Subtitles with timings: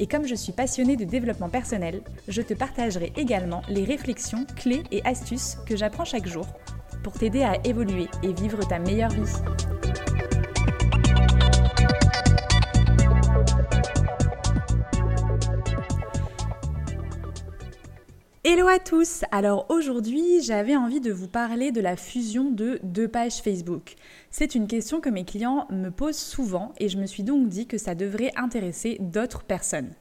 [0.00, 4.82] Et comme je suis passionnée de développement personnel, je te partagerai également les réflexions, clés
[4.90, 6.46] et astuces que j'apprends chaque jour
[7.04, 9.79] pour t'aider à évoluer et vivre ta meilleure vie.
[18.52, 23.06] Hello à tous Alors aujourd'hui j'avais envie de vous parler de la fusion de deux
[23.06, 23.94] pages Facebook.
[24.32, 27.68] C'est une question que mes clients me posent souvent et je me suis donc dit
[27.68, 29.92] que ça devrait intéresser d'autres personnes.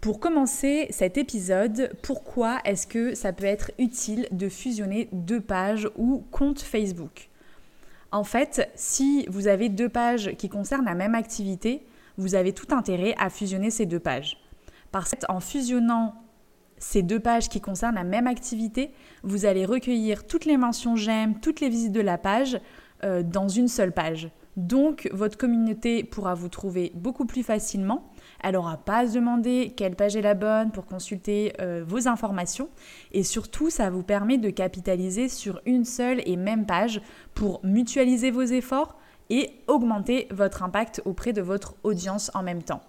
[0.00, 5.88] Pour commencer cet épisode, pourquoi est-ce que ça peut être utile de fusionner deux pages
[5.94, 7.28] ou comptes Facebook?
[8.10, 12.74] En fait, si vous avez deux pages qui concernent la même activité, vous avez tout
[12.74, 14.36] intérêt à fusionner ces deux pages.
[14.90, 16.25] Parce qu'en fusionnant
[16.78, 21.40] ces deux pages qui concernent la même activité, vous allez recueillir toutes les mentions j'aime,
[21.40, 22.58] toutes les visites de la page
[23.04, 24.30] euh, dans une seule page.
[24.56, 28.10] Donc votre communauté pourra vous trouver beaucoup plus facilement.
[28.42, 32.08] Elle n'aura pas à se demander quelle page est la bonne pour consulter euh, vos
[32.08, 32.70] informations.
[33.12, 37.02] Et surtout, ça vous permet de capitaliser sur une seule et même page
[37.34, 38.96] pour mutualiser vos efforts
[39.28, 42.80] et augmenter votre impact auprès de votre audience en même temps.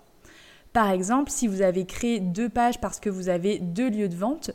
[0.74, 4.16] Par exemple, si vous avez créé deux pages parce que vous avez deux lieux de
[4.16, 4.52] vente,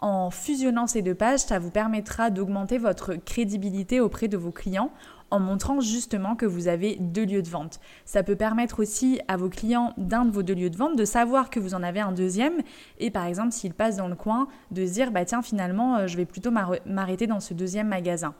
[0.00, 4.90] en fusionnant ces deux pages, ça vous permettra d'augmenter votre crédibilité auprès de vos clients
[5.30, 7.80] en montrant justement que vous avez deux lieux de vente.
[8.04, 11.04] Ça peut permettre aussi à vos clients d'un de vos deux lieux de vente de
[11.04, 12.62] savoir que vous en avez un deuxième
[12.98, 16.06] et par exemple s'ils passent dans le coin de se dire bah tiens finalement euh,
[16.06, 18.34] je vais plutôt m'arrêter dans ce deuxième magasin.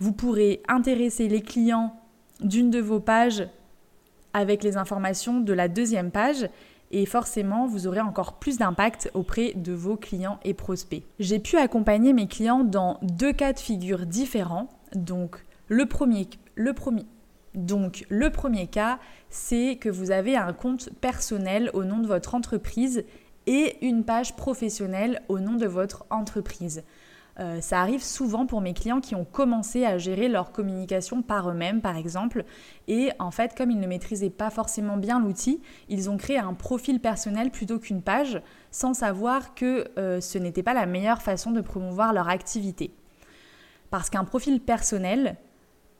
[0.00, 1.96] Vous pourrez intéresser les clients
[2.40, 3.48] d'une de vos pages
[4.32, 6.48] avec les informations de la deuxième page
[6.90, 11.04] et forcément vous aurez encore plus d'impact auprès de vos clients et prospects.
[11.18, 14.68] J'ai pu accompagner mes clients dans deux cas de figure différents.
[14.94, 17.04] Donc le premier, le premier,
[17.54, 18.98] donc le premier cas,
[19.30, 23.04] c'est que vous avez un compte personnel au nom de votre entreprise
[23.46, 26.84] et une page professionnelle au nom de votre entreprise.
[27.40, 31.48] Euh, ça arrive souvent pour mes clients qui ont commencé à gérer leur communication par
[31.50, 32.44] eux-mêmes, par exemple.
[32.88, 36.54] Et en fait, comme ils ne maîtrisaient pas forcément bien l'outil, ils ont créé un
[36.54, 41.52] profil personnel plutôt qu'une page, sans savoir que euh, ce n'était pas la meilleure façon
[41.52, 42.92] de promouvoir leur activité.
[43.90, 45.36] Parce qu'un profil personnel,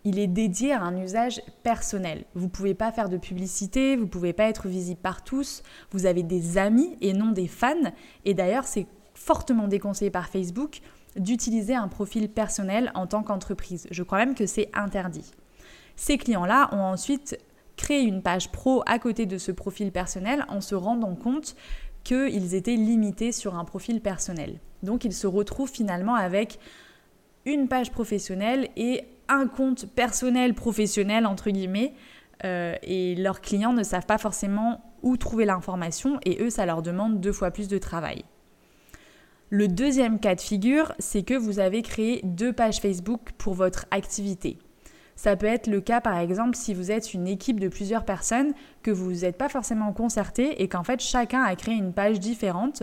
[0.04, 2.24] il est dédié à un usage personnel.
[2.34, 5.62] Vous ne pouvez pas faire de publicité, vous ne pouvez pas être visible par tous,
[5.92, 7.74] vous avez des amis et non des fans.
[8.24, 10.80] Et d'ailleurs, c'est fortement déconseillé par Facebook
[11.16, 13.86] d'utiliser un profil personnel en tant qu'entreprise.
[13.90, 15.30] Je crois même que c'est interdit.
[15.96, 17.38] Ces clients-là ont ensuite
[17.76, 21.56] créé une page pro à côté de ce profil personnel en se rendant compte
[22.04, 24.60] qu'ils étaient limités sur un profil personnel.
[24.82, 26.58] Donc ils se retrouvent finalement avec
[27.44, 31.94] une page professionnelle et un compte personnel professionnel entre guillemets
[32.44, 36.82] euh, et leurs clients ne savent pas forcément où trouver l'information et eux ça leur
[36.82, 38.24] demande deux fois plus de travail.
[39.50, 43.86] Le deuxième cas de figure, c'est que vous avez créé deux pages Facebook pour votre
[43.90, 44.58] activité.
[45.16, 48.52] Ça peut être le cas par exemple si vous êtes une équipe de plusieurs personnes,
[48.82, 52.82] que vous n'êtes pas forcément concerté et qu'en fait chacun a créé une page différente.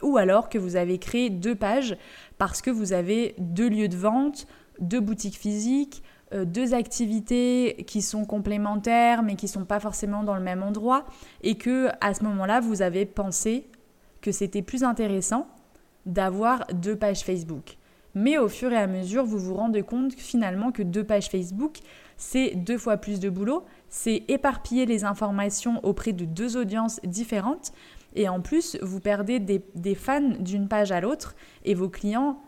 [0.00, 1.96] Ou alors que vous avez créé deux pages
[2.38, 4.46] parce que vous avez deux lieux de vente,
[4.78, 10.36] deux boutiques physiques, euh, deux activités qui sont complémentaires mais qui sont pas forcément dans
[10.36, 11.06] le même endroit
[11.42, 13.66] et que à ce moment-là vous avez pensé
[14.20, 15.48] que c'était plus intéressant
[16.08, 17.76] d'avoir deux pages Facebook.
[18.14, 21.78] Mais au fur et à mesure, vous vous rendez compte finalement que deux pages Facebook,
[22.16, 27.72] c'est deux fois plus de boulot, c'est éparpiller les informations auprès de deux audiences différentes,
[28.16, 32.40] et en plus, vous perdez des, des fans d'une page à l'autre, et vos clients,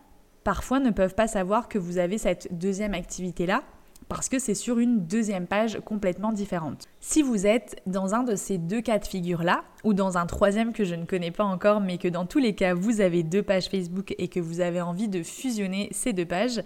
[0.43, 3.63] parfois, ne peuvent pas savoir que vous avez cette deuxième activité-là,
[4.11, 6.89] parce que c'est sur une deuxième page complètement différente.
[6.99, 10.73] Si vous êtes dans un de ces deux cas de figure-là, ou dans un troisième
[10.73, 13.45] que je ne connais pas encore, mais que dans tous les cas vous avez deux
[13.45, 16.61] pages Facebook et que vous avez envie de fusionner ces deux pages,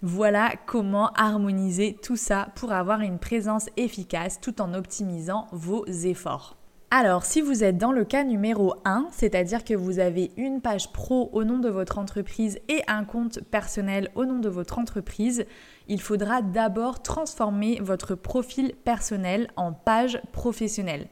[0.00, 6.56] voilà comment harmoniser tout ça pour avoir une présence efficace tout en optimisant vos efforts.
[6.92, 10.92] Alors, si vous êtes dans le cas numéro 1, c'est-à-dire que vous avez une page
[10.92, 15.46] pro au nom de votre entreprise et un compte personnel au nom de votre entreprise,
[15.90, 21.08] il faudra d'abord transformer votre profil personnel en page professionnelle.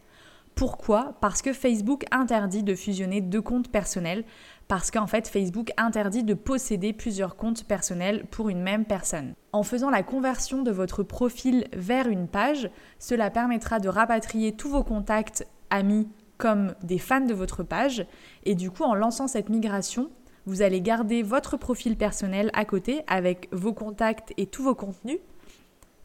[0.55, 1.15] Pourquoi?
[1.21, 4.25] Parce que Facebook interdit de fusionner deux comptes personnels,
[4.69, 9.35] parce qu'en fait Facebook interdit de posséder plusieurs comptes personnels pour une même personne.
[9.53, 12.71] En faisant la conversion de votre profil vers une page,
[13.01, 16.09] cela permettra de rapatrier tous vos contacts, amis
[16.39, 18.07] comme des fans de votre page,
[18.45, 20.09] et du coup en lançant cette migration,
[20.49, 25.19] vous allez garder votre profil personnel à côté avec vos contacts et tous vos contenus,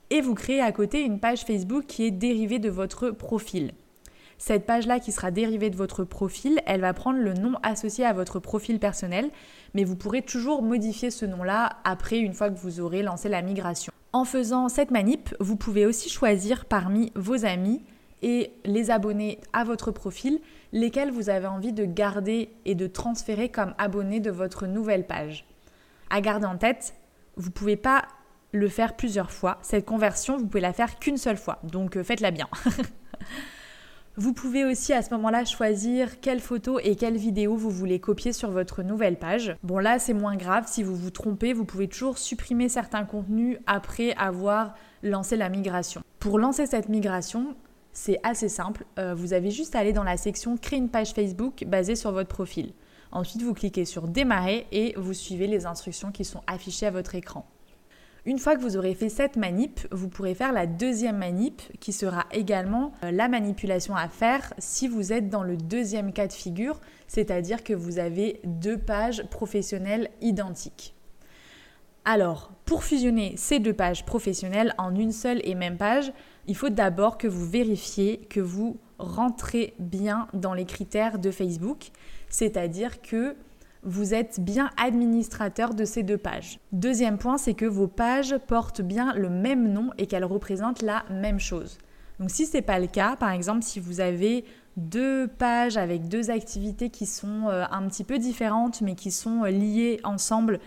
[0.09, 3.71] et vous créez à côté une page Facebook qui est dérivée de votre profil.
[4.37, 8.11] Cette page-là qui sera dérivée de votre profil, elle va prendre le nom associé à
[8.11, 9.31] votre profil personnel,
[9.73, 13.41] mais vous pourrez toujours modifier ce nom-là après une fois que vous aurez lancé la
[13.41, 13.93] migration.
[14.11, 17.81] En faisant cette manip, vous pouvez aussi choisir parmi vos amis
[18.23, 20.39] et les abonnés à votre profil
[20.71, 25.45] lesquels vous avez envie de garder et de transférer comme abonnés de votre nouvelle page.
[26.09, 26.95] À garder en tête,
[27.35, 28.03] vous ne pouvez pas
[28.51, 29.59] le faire plusieurs fois.
[29.61, 31.59] Cette conversion, vous pouvez la faire qu'une seule fois.
[31.63, 32.47] Donc euh, faites-la bien.
[34.15, 38.31] Vous pouvez aussi à ce moment-là choisir quelle photo et quelle vidéo vous voulez copier
[38.31, 39.55] sur votre nouvelle page.
[39.63, 43.57] Bon là c'est moins grave, si vous vous trompez, vous pouvez toujours supprimer certains contenus
[43.65, 46.03] après avoir lancé la migration.
[46.19, 47.55] Pour lancer cette migration,
[47.93, 51.13] c'est assez simple, euh, vous avez juste à aller dans la section Créer une page
[51.13, 52.73] Facebook basée sur votre profil.
[53.11, 57.13] Ensuite vous cliquez sur Démarrer et vous suivez les instructions qui sont affichées à votre
[57.13, 57.45] écran.
[58.25, 61.91] Une fois que vous aurez fait cette manip, vous pourrez faire la deuxième manip qui
[61.91, 66.33] sera également euh, la manipulation à faire si vous êtes dans le deuxième cas de
[66.33, 70.95] figure, c'est-à-dire que vous avez deux pages professionnelles identiques.
[72.05, 76.11] Alors, pour fusionner ces deux pages professionnelles en une seule et même page,
[76.47, 81.91] il faut d'abord que vous vérifiez que vous rentrez bien dans les critères de Facebook,
[82.29, 83.35] c'est-à-dire que
[83.83, 86.59] vous êtes bien administrateur de ces deux pages.
[86.71, 91.03] Deuxième point, c'est que vos pages portent bien le même nom et qu'elles représentent la
[91.09, 91.77] même chose.
[92.19, 94.45] Donc si ce n'est pas le cas, par exemple si vous avez
[94.77, 99.43] deux pages avec deux activités qui sont euh, un petit peu différentes mais qui sont
[99.43, 100.59] euh, liées ensemble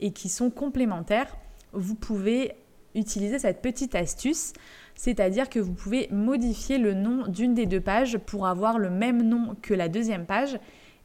[0.00, 1.36] et qui sont complémentaires,
[1.72, 2.52] vous pouvez
[2.96, 4.52] utiliser cette petite astuce,
[4.94, 9.22] c'est-à-dire que vous pouvez modifier le nom d'une des deux pages pour avoir le même
[9.22, 10.58] nom que la deuxième page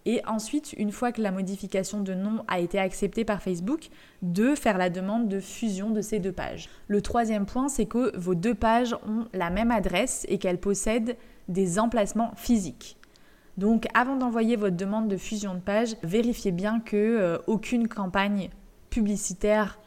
[0.06, 3.90] et ensuite, une fois que la modification de nom a été acceptée par Facebook,
[4.22, 6.70] de faire la demande de fusion de ces deux pages.
[6.88, 11.18] Le troisième point, c'est que vos deux pages ont la même adresse et qu'elles possèdent
[11.48, 12.98] des emplacements physiques.
[13.58, 18.50] Donc avant d'envoyer votre demande de fusion de page, vérifiez bien que euh, aucune campagne
[18.90, 19.78] publicitaire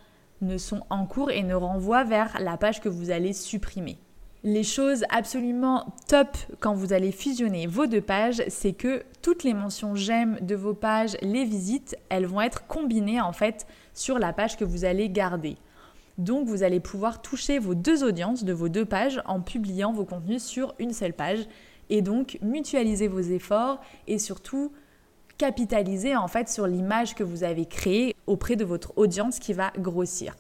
[0.45, 3.99] ne sont en cours et ne renvoie vers la page que vous allez supprimer.
[4.47, 9.55] Les choses absolument top quand vous allez fusionner vos deux pages, c'est que toutes les
[9.55, 14.35] mentions j'aime de vos pages, les visites, elles vont être combinées en fait sur la
[14.35, 15.57] page que vous allez garder.
[16.19, 20.05] Donc vous allez pouvoir toucher vos deux audiences de vos deux pages en publiant vos
[20.05, 21.49] contenus sur une seule page
[21.89, 24.73] et donc mutualiser vos efforts et surtout
[25.39, 29.73] capitaliser en fait sur l'image que vous avez créée auprès de votre audience qui va
[29.79, 30.35] grossir.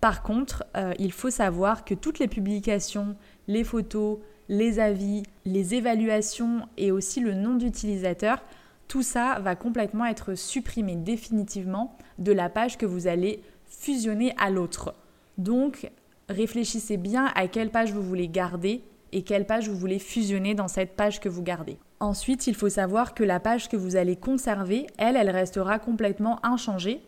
[0.00, 3.16] Par contre, euh, il faut savoir que toutes les publications,
[3.48, 4.18] les photos,
[4.48, 8.42] les avis, les évaluations et aussi le nom d'utilisateur,
[8.88, 14.50] tout ça va complètement être supprimé définitivement de la page que vous allez fusionner à
[14.50, 14.94] l'autre.
[15.38, 15.90] Donc,
[16.28, 20.68] réfléchissez bien à quelle page vous voulez garder et quelle page vous voulez fusionner dans
[20.68, 21.78] cette page que vous gardez.
[22.04, 26.38] Ensuite, il faut savoir que la page que vous allez conserver, elle, elle restera complètement
[26.44, 27.00] inchangée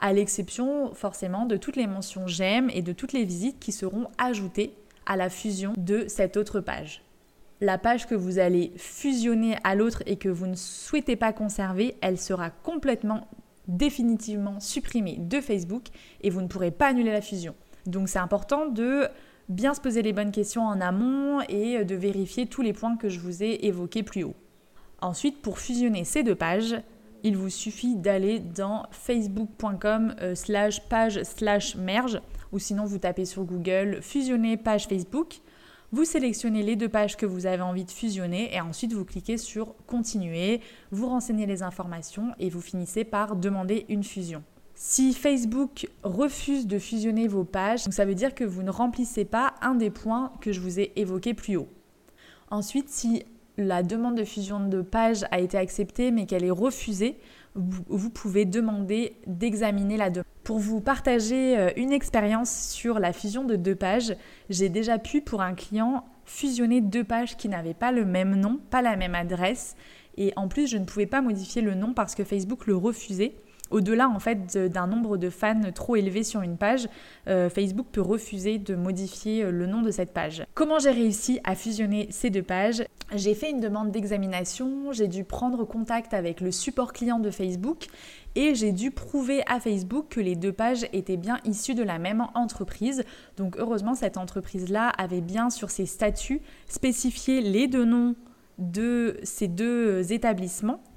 [0.00, 4.08] à l'exception forcément de toutes les mentions j'aime et de toutes les visites qui seront
[4.18, 4.74] ajoutées
[5.06, 7.04] à la fusion de cette autre page.
[7.60, 11.94] La page que vous allez fusionner à l'autre et que vous ne souhaitez pas conserver,
[12.00, 13.28] elle sera complètement
[13.68, 15.84] définitivement supprimée de Facebook
[16.22, 17.54] et vous ne pourrez pas annuler la fusion.
[17.86, 19.06] Donc c'est important de
[19.50, 23.08] bien se poser les bonnes questions en amont et de vérifier tous les points que
[23.08, 24.36] je vous ai évoqués plus haut.
[25.02, 26.76] Ensuite, pour fusionner ces deux pages,
[27.22, 32.20] il vous suffit d'aller dans facebook.com euh, slash page slash merge
[32.52, 35.40] ou sinon vous tapez sur Google fusionner page Facebook.
[35.92, 39.36] Vous sélectionnez les deux pages que vous avez envie de fusionner et ensuite vous cliquez
[39.36, 40.60] sur continuer,
[40.92, 44.44] vous renseignez les informations et vous finissez par demander une fusion.
[44.82, 49.52] Si Facebook refuse de fusionner vos pages, ça veut dire que vous ne remplissez pas
[49.60, 51.68] un des points que je vous ai évoqués plus haut.
[52.50, 53.22] Ensuite, si
[53.58, 57.18] la demande de fusion de page a été acceptée mais qu'elle est refusée,
[57.54, 60.24] vous, pouvez demander d'examiner la demande.
[60.44, 64.16] Pour vous partager euh, une expérience sur la fusion de deux pages,
[64.48, 68.58] j'ai déjà pu pour un client fusionner deux pages qui n'avaient pas le même nom,
[68.70, 69.76] pas la même adresse
[70.16, 73.34] et en plus je ne pouvais pas modifier le nom parce que Facebook le refusait.
[73.70, 76.88] Au-delà en fait d'un nombre de fans trop élevé sur une page,
[77.28, 80.44] euh, Facebook peut refuser de modifier euh, le nom de cette page.
[80.54, 82.84] Comment j'ai réussi à fusionner ces deux pages?
[83.14, 87.86] J'ai fait une demande d'examination, j'ai dû prendre contact avec le support client de Facebook
[88.34, 91.98] et j'ai dû prouver à Facebook que les deux pages étaient bien issues de la
[91.98, 93.04] même entreprise.
[93.36, 98.14] Donc heureusement cette entreprise-là avait bien sur ses statuts spécifié les deux noms
[98.58, 100.89] de ces deux établissements euh,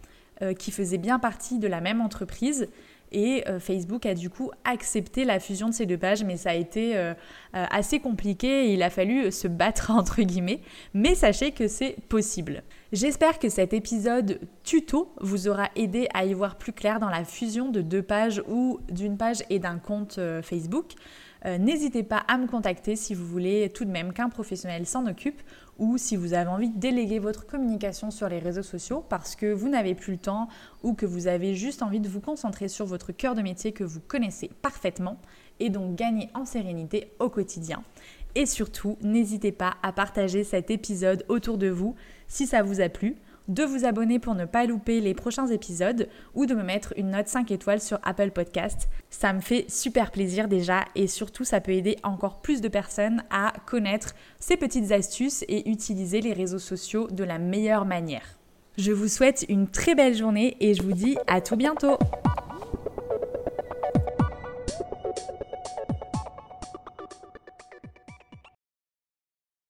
[0.58, 2.68] qui faisaient bien partie de la même entreprise.
[3.14, 6.50] Et euh, Facebook a du coup accepté la fusion de ces deux pages, mais ça
[6.50, 7.14] a été euh,
[7.54, 10.62] assez compliqué il a fallu se battre entre guillemets.
[10.94, 12.64] Mais sachez que c'est possible.
[12.92, 17.24] J'espère que cet épisode tuto vous aura aidé à y voir plus clair dans la
[17.24, 20.94] fusion de deux pages ou d'une page et d'un compte Facebook.
[21.46, 25.42] N'hésitez pas à me contacter si vous voulez tout de même qu'un professionnel s'en occupe
[25.80, 29.52] ou si vous avez envie de déléguer votre communication sur les réseaux sociaux parce que
[29.52, 30.48] vous n'avez plus le temps
[30.84, 33.84] ou que vous avez juste envie de vous concentrer sur votre cœur de métier que
[33.84, 35.20] vous connaissez parfaitement
[35.60, 37.84] et donc gagner en sérénité au quotidien.
[38.36, 41.96] Et surtout, n'hésitez pas à partager cet épisode autour de vous
[42.28, 43.16] si ça vous a plu
[43.48, 47.12] de vous abonner pour ne pas louper les prochains épisodes ou de me mettre une
[47.12, 48.90] note 5 étoiles sur Apple Podcast.
[49.10, 53.24] Ça me fait super plaisir déjà et surtout ça peut aider encore plus de personnes
[53.30, 58.38] à connaître ces petites astuces et utiliser les réseaux sociaux de la meilleure manière.
[58.78, 61.98] Je vous souhaite une très belle journée et je vous dis à tout bientôt